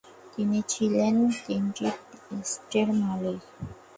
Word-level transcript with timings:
তিনি 0.33 0.59
ছিলেন 0.67 1.15
তিনটি 1.45 1.85
স্টেটের 2.43 2.87
মালিক। 3.01 3.39